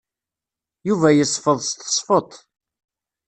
[0.87, 2.33] Yuba yesfeḍ s tesfeḍt.